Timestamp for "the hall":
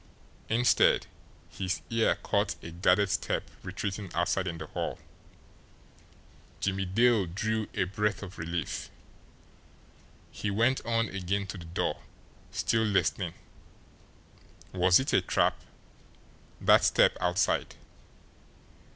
4.57-4.97